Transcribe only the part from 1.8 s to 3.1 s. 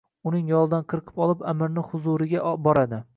huzuriga boradi.